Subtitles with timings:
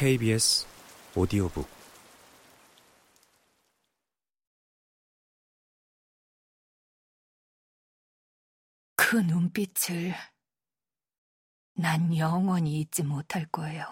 [0.00, 0.66] KBS
[1.14, 1.68] 오디오북
[8.96, 10.14] 그 눈빛을
[11.74, 13.84] 난 영원히 잊지 못할 거예요.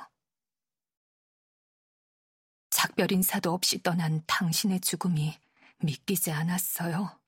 [2.71, 5.39] 작별 인사도 없이 떠난 당신의 죽음이
[5.81, 7.21] 믿기지 않았어요.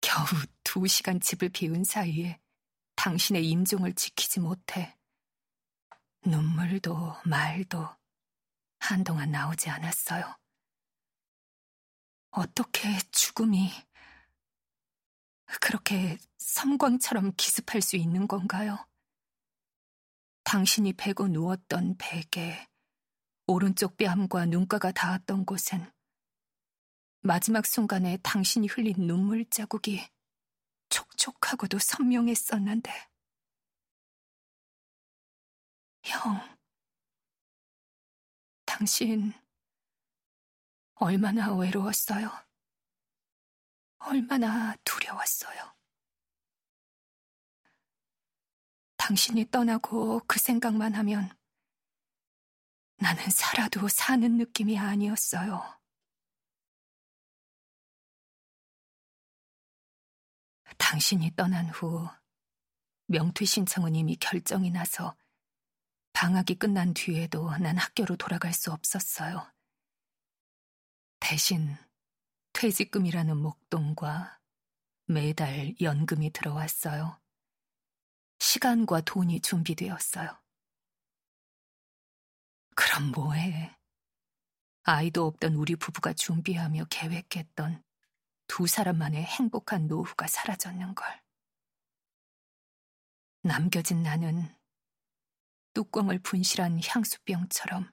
[0.00, 0.24] 겨우
[0.64, 2.40] 두 시간 집을 비운 사이에
[2.96, 4.97] 당신의 임종을 지키지 못해
[6.28, 7.88] 눈물도 말도
[8.78, 10.36] 한동안 나오지 않았어요.
[12.30, 13.70] 어떻게 죽음이
[15.60, 18.86] 그렇게 섬광처럼 기습할 수 있는 건가요?
[20.44, 22.68] 당신이 베고 누웠던 베개,
[23.46, 25.90] 오른쪽 뺨과 눈가가 닿았던 곳은
[27.20, 30.06] 마지막 순간에 당신이 흘린 눈물 자국이
[30.90, 32.92] 촉촉하고도 선명했었는데.
[36.08, 36.40] 형,
[38.64, 39.32] 당신
[40.94, 42.30] 얼마나 외로웠어요?
[43.98, 45.76] 얼마나 두려웠어요?
[48.96, 51.30] 당신이 떠나고 그 생각만 하면
[52.96, 55.78] 나는 살아도 사는 느낌이 아니었어요.
[60.78, 62.08] 당신이 떠난 후
[63.06, 65.14] 명퇴 신청은 이미 결정이 나서
[66.20, 69.52] 방학이 끝난 뒤에도 난 학교로 돌아갈 수 없었어요.
[71.20, 71.76] 대신
[72.54, 74.40] 퇴직금이라는 목돈과
[75.06, 77.20] 매달 연금이 들어왔어요.
[78.40, 80.36] 시간과 돈이 준비되었어요.
[82.74, 83.78] 그럼 뭐해?
[84.82, 87.84] 아이도 없던 우리 부부가 준비하며 계획했던
[88.48, 91.22] 두 사람만의 행복한 노후가 사라졌는 걸.
[93.44, 94.57] 남겨진 나는
[95.78, 97.90] 뚜껑을 분실한 향수병처럼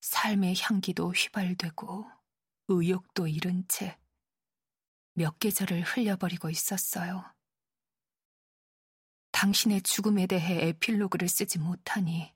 [0.00, 2.10] 삶의 향기도 휘발되고
[2.68, 4.02] 의욕도 잃은 채
[5.14, 7.24] 몇 계절을 흘려버리고 있었어요.
[9.30, 12.34] 당신의 죽음에 대해 에필로그를 쓰지 못하니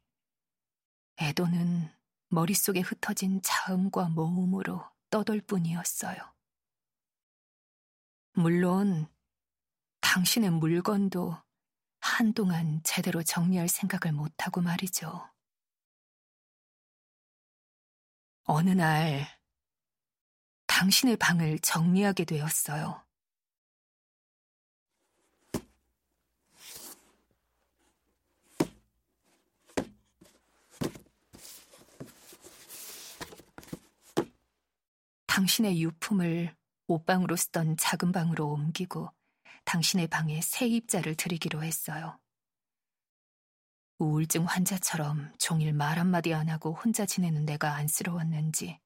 [1.20, 1.90] 애도는
[2.28, 6.16] 머릿속에 흩어진 자음과 모음으로 떠돌 뿐이었어요.
[8.34, 9.08] 물론
[10.00, 11.45] 당신의 물건도
[12.06, 15.28] 한동안 제대로 정리할 생각을 못하고 말이죠.
[18.44, 19.26] 어느 날
[20.66, 23.02] 당신의 방을 정리하게 되었어요.
[35.26, 36.56] 당신의 유품을
[36.86, 39.15] 옷방으로 쓰던 작은 방으로 옮기고
[39.66, 42.18] 당신의 방에 새 입자를 드리기로 했어요.
[43.98, 48.78] 우울증 환자처럼 종일 말 한마디 안 하고 혼자 지내는 내가 안쓰러웠는지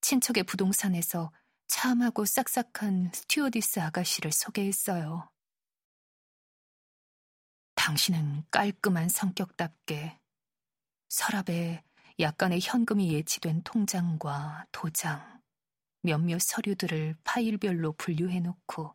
[0.00, 1.32] 친척의 부동산에서
[1.66, 5.28] 참하고 싹싹한 스튜어디스 아가씨를 소개했어요.
[7.74, 10.18] 당신은 깔끔한 성격답게
[11.08, 11.82] 서랍에
[12.20, 15.42] 약간의 현금이 예치된 통장과 도장,
[16.02, 18.94] 몇몇 서류들을 파일별로 분류해 놓고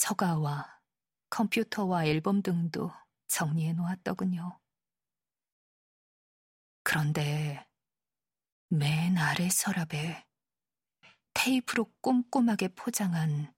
[0.00, 0.80] 서가와
[1.28, 2.90] 컴퓨터와 앨범 등도
[3.28, 4.58] 정리해 놓았더군요.
[6.82, 7.68] 그런데
[8.68, 10.26] 맨 아래 서랍에
[11.34, 13.54] 테이프로 꼼꼼하게 포장한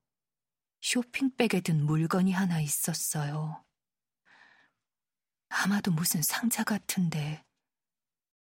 [0.80, 3.64] 쇼핑백에 든 물건이 하나 있었어요.
[5.48, 7.46] 아마도 무슨 상자 같은데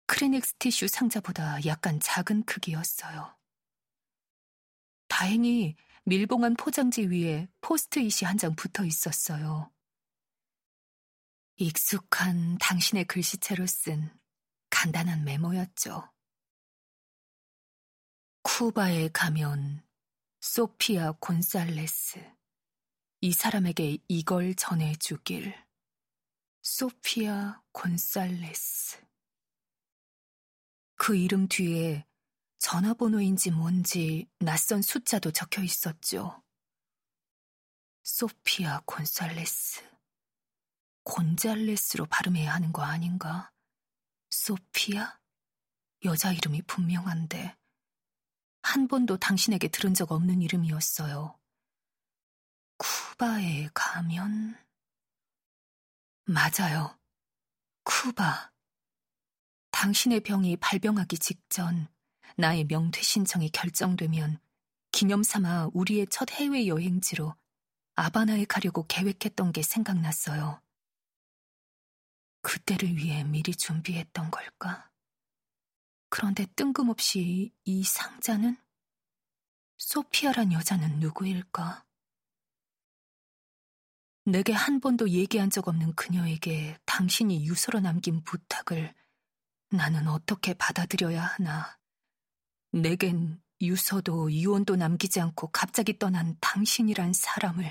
[0.06, 3.36] 크리넥스 티슈 상자보다 약간 작은 크기였어요.
[5.08, 9.70] 다행히 밀봉한 포장지 위에 포스트잇이 한 장 붙어 있었어요.
[11.56, 14.10] 익숙한 당신의 글씨체로 쓴
[14.70, 16.10] 간단한 메모였죠.
[18.42, 19.86] 쿠바에 가면
[20.40, 22.18] 소피아 곤살레스.
[23.20, 25.54] 이 사람에게 이걸 전해주길.
[26.62, 28.98] 소피아 곤살레스.
[30.96, 32.06] 그 이름 뒤에
[32.62, 36.44] 전화번호인지 뭔지 낯선 숫자도 적혀 있었죠.
[38.04, 39.82] 소피아 곤살레스.
[41.02, 43.50] 곤잘레스로 발음해야 하는 거 아닌가?
[44.30, 45.18] 소피아?
[46.04, 47.56] 여자 이름이 분명한데
[48.62, 51.36] 한 번도 당신에게 들은 적 없는 이름이었어요.
[52.78, 54.56] 쿠바에 가면
[56.26, 56.96] 맞아요.
[57.82, 58.52] 쿠바.
[59.72, 61.91] 당신의 병이 발병하기 직전
[62.36, 64.38] 나의 명퇴 신청이 결정되면
[64.90, 67.34] 기념 삼아 우리의 첫 해외 여행지로
[67.94, 70.60] 아바나에 가려고 계획했던 게 생각났어요.
[72.42, 74.90] 그때를 위해 미리 준비했던 걸까?
[76.08, 78.56] 그런데 뜬금없이 이 상자는?
[79.78, 81.84] 소피아란 여자는 누구일까?
[84.24, 88.94] 내게 한 번도 얘기한 적 없는 그녀에게 당신이 유서로 남긴 부탁을
[89.70, 91.78] 나는 어떻게 받아들여야 하나.
[92.74, 97.70] 내겐 유서도 유언도 남기지 않고 갑자기 떠난 당신이란 사람을.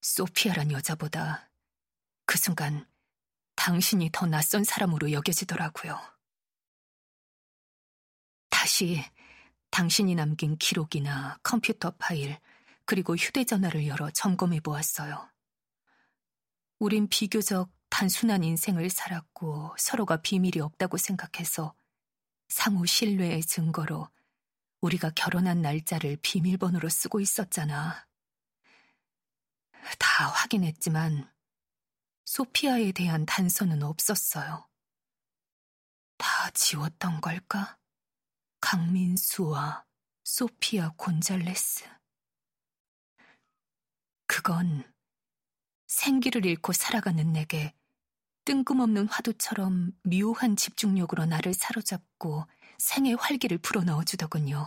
[0.00, 1.50] 소피아란 여자보다
[2.24, 2.88] 그 순간
[3.54, 6.00] 당신이 더 낯선 사람으로 여겨지더라고요.
[8.48, 9.04] 다시
[9.70, 12.38] 당신이 남긴 기록이나 컴퓨터 파일,
[12.86, 15.30] 그리고 휴대전화를 열어 점검해 보았어요.
[16.78, 21.74] 우린 비교적 단순한 인생을 살았고 서로가 비밀이 없다고 생각해서
[22.52, 24.10] 상호 신뢰의 증거로
[24.82, 28.06] 우리가 결혼한 날짜를 비밀번호로 쓰고 있었잖아.
[29.98, 31.32] 다 확인했지만
[32.26, 34.68] 소피아에 대한 단서는 없었어요.
[36.18, 37.78] 다 지웠던 걸까?
[38.60, 39.86] 강민수와
[40.22, 41.86] 소피아 곤잘레스.
[44.26, 44.84] 그건
[45.86, 47.74] 생기를 잃고 살아가는 내게
[48.44, 52.44] 뜬금없는 화두처럼 묘한 집중력으로 나를 사로잡고
[52.78, 54.66] 생의 활기를 불어넣어 주더군요.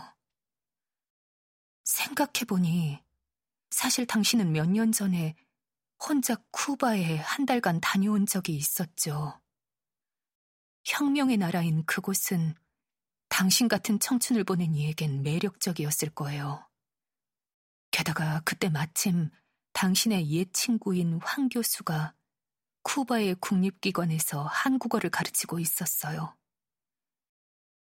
[1.84, 3.02] 생각해보니
[3.70, 5.36] 사실 당신은 몇 년 전에
[5.98, 9.40] 혼자 쿠바에 한 달간 다녀온 적이 있었죠.
[10.84, 12.54] 혁명의 나라인 그곳은
[13.28, 16.66] 당신 같은 청춘을 보낸 이에겐 매력적이었을 거예요.
[17.90, 19.30] 게다가 그때 마침
[19.72, 22.14] 당신의 옛 친구인 황 교수가
[22.86, 26.36] 쿠바의 국립기관에서 한국어를 가르치고 있었어요.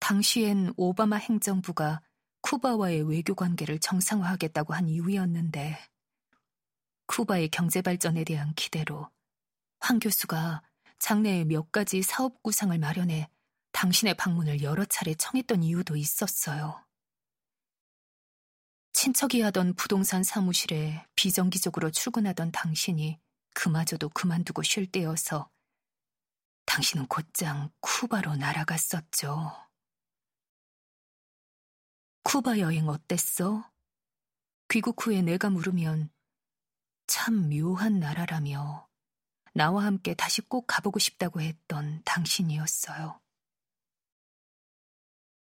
[0.00, 2.00] 당시엔 오바마 행정부가
[2.40, 5.78] 쿠바와의 외교 관계를 정상화하겠다고 한 이유였는데,
[7.06, 9.10] 쿠바의 경제 발전에 대한 기대로
[9.78, 10.62] 황 교수가
[10.98, 13.28] 장래에 몇 가지 사업 구상을 마련해
[13.72, 16.82] 당신의 방문을 여러 차례 청했던 이유도 있었어요.
[18.94, 23.20] 친척이 하던 부동산 사무실에 비정기적으로 출근하던 당신이
[23.54, 25.50] 그마저도 그만두고 쉴 때여서
[26.66, 29.52] 당신은 곧장 쿠바로 날아갔었죠.
[32.24, 33.70] 쿠바 여행 어땠어?
[34.68, 36.10] 귀국 후에 내가 물으면
[37.06, 38.88] 참 묘한 나라라며
[39.52, 43.20] 나와 함께 다시 꼭 가보고 싶다고 했던 당신이었어요.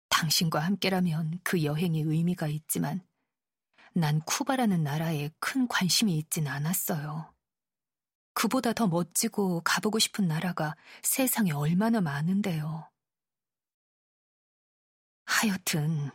[0.08, 3.06] 당신과 함께라면 그 여행이 의미가 있지만
[3.94, 7.34] 난 쿠바라는 나라에 큰 관심이 있진 않았어요.
[8.38, 12.88] 그보다 더 멋지고 가보고 싶은 나라가 세상에 얼마나 많은데요.
[15.24, 16.12] 하여튼,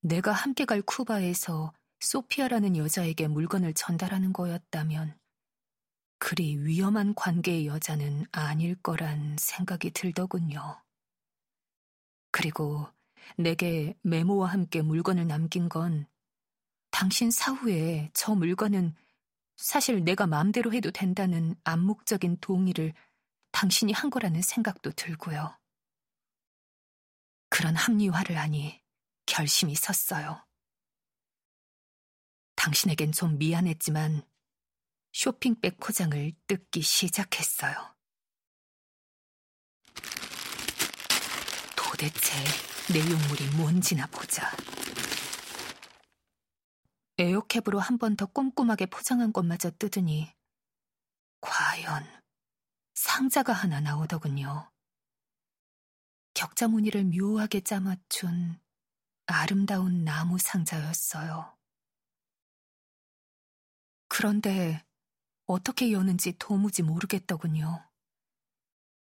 [0.00, 5.16] 내가 함께 갈 쿠바에서 소피아라는 여자에게 물건을 전달하는 거였다면,
[6.18, 10.82] 그리 위험한 관계의 여자는 아닐 거란 생각이 들더군요.
[12.32, 12.88] 그리고
[13.36, 16.08] 내게 메모와 함께 물건을 남긴 건
[16.90, 18.96] 당신 사후에 저 물건은
[19.58, 22.94] 사실 내가 마음대로 해도 된다는 암묵적인 동의를
[23.50, 25.58] 당신이 한 거라는 생각도 들고요.
[27.50, 28.80] 그런 합리화를 하니
[29.26, 30.46] 결심이 섰어요.
[32.54, 34.22] 당신에겐 좀 미안했지만
[35.12, 37.96] 쇼핑백 포장을 뜯기 시작했어요.
[41.76, 42.32] 도대체
[42.92, 44.52] 내용물이 뭔지나 보자.
[47.58, 50.32] 에어캡으로 한 번 더 꼼꼼하게 포장한 것마저 뜯으니
[51.40, 52.04] 과연
[52.94, 54.70] 상자가 하나 나오더군요.
[56.34, 58.60] 격자 무늬를 묘하게 짜맞춘
[59.26, 61.56] 아름다운 나무 상자였어요.
[64.08, 64.84] 그런데
[65.46, 67.88] 어떻게 여는지 도무지 모르겠더군요.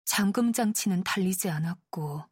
[0.05, 2.25] 잠금 장치는 달리지 않았고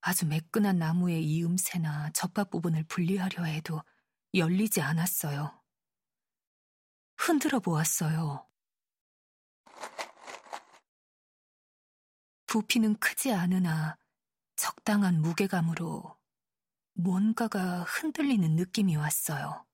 [0.00, 3.82] 아주 매끈한 나무의 이음새나 접합 부분을 분리하려 해도
[4.36, 5.62] 열리지 않았어요.
[7.16, 8.46] 흔들어 보았어요.
[12.46, 13.98] 부피는 크지 않으나
[14.56, 16.16] 적당한 무게감으로
[16.94, 19.66] 뭔가가 흔들리는 느낌이 왔어요.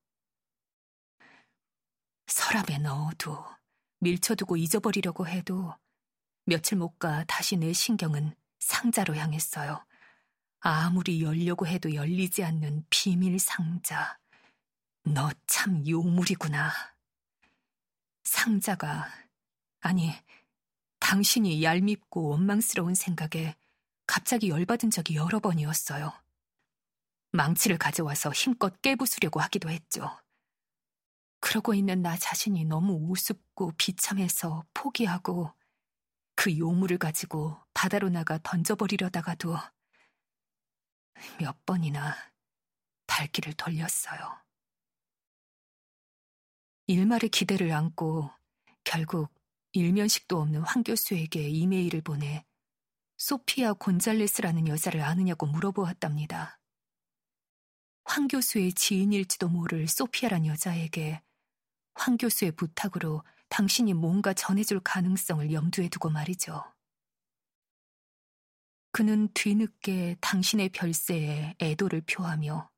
[2.27, 3.45] 서랍에 넣어도
[4.01, 5.75] 밀쳐두고 잊어버리려고 해도
[6.45, 9.85] 며칠 못 가 다시 내 신경은 상자로 향했어요.
[10.61, 14.19] 아무리 열려고 해도 열리지 않는 비밀 상자.
[15.05, 16.73] 너 참 요물이구나.
[18.25, 19.09] 상자가,
[19.81, 20.13] 아니,
[21.01, 23.57] 당신이 얄밉고 원망스러운 생각에
[24.07, 26.13] 갑자기 열받은 적이 여러 번이었어요.
[27.33, 30.19] 망치를 가져와서 힘껏 깨부수려고 하기도 했죠.
[31.41, 35.53] 그러고 있는 나 자신이 너무 우습고 비참해서 포기하고
[36.35, 39.57] 그 요물을 가지고 바다로 나가 던져버리려다가도
[41.41, 42.17] 몇 번이나
[43.07, 44.43] 발길을 돌렸어요.
[46.93, 48.31] 일말의 기대를 안고
[48.85, 49.33] 결국
[49.73, 52.45] 일면식도 없는 황 교수에게 이메일을 보내
[53.17, 56.61] 소피아 곤잘레스라는 여자를 아느냐고 물어보았답니다.
[58.05, 61.23] 황 교수의 지인일지도 모를 소피아란 여자에게
[61.95, 66.63] 황 교수의 부탁으로 당신이 뭔가 전해줄 가능성을 염두에 두고 말이죠.
[68.91, 72.72] 그는 뒤늦게 당신의 별세에 애도를 표하며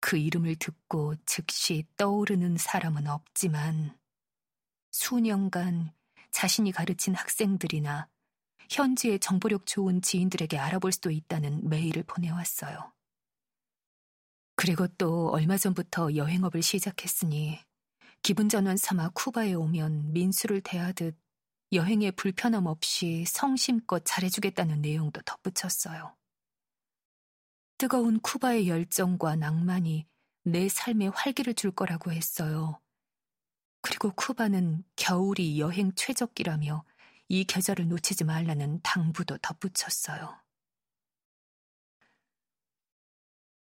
[0.00, 3.96] 그 이름을 듣고 즉시 떠오르는 사람은 없지만
[4.90, 5.92] 수년간
[6.30, 8.08] 자신이 가르친 학생들이나
[8.70, 12.92] 현지의 정보력 좋은 지인들에게 알아볼 수도 있다는 메일을 보내왔어요.
[14.56, 17.58] 그리고 또 얼마 전부터 여행업을 시작했으니
[18.22, 21.18] 기분 전환 삼아 쿠바에 오면 민수를 대하듯
[21.72, 26.14] 여행에 불편함 없이 성심껏 잘해주겠다는 내용도 덧붙였어요.
[27.80, 30.06] 뜨거운 쿠바의 열정과 낭만이
[30.44, 32.78] 내 삶에 활기를 줄 거라고 했어요.
[33.80, 36.84] 그리고 쿠바는 겨울이 여행 최적기라며
[37.28, 40.38] 이 계절을 놓치지 말라는 당부도 덧붙였어요.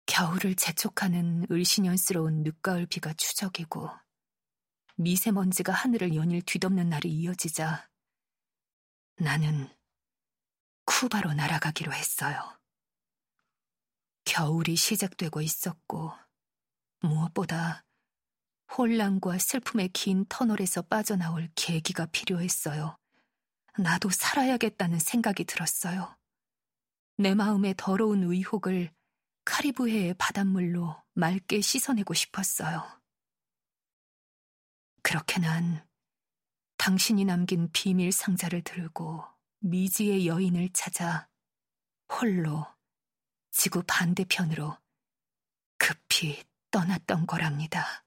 [0.05, 3.89] 겨울을 재촉하는 을신연스러운 늦가을 비가 추적이고
[4.97, 7.89] 미세먼지가 하늘을 연일 뒤덮는 날이 이어지자
[9.15, 9.67] 나는
[10.85, 12.55] 쿠바로 날아가기로 했어요.
[14.25, 16.11] 겨울이 시작되고 있었고
[17.01, 17.85] 무엇보다
[18.75, 22.97] 혼란과 슬픔의 긴 터널에서 빠져나올 계기가 필요했어요.
[23.77, 26.17] 나도 살아야겠다는 생각이 들었어요.
[27.17, 28.91] 내 마음의 더러운 의혹을
[29.45, 32.83] 카리브해의 바닷물로 맑게 씻어내고 싶었어요.
[35.03, 35.87] 그렇게 난
[36.77, 39.23] 당신이 남긴 비밀 상자를 들고
[39.59, 41.29] 미지의 여인을 찾아
[42.11, 42.65] 홀로
[43.57, 44.77] 지구 반대편으로
[45.77, 48.04] 급히 떠났던 거랍니다.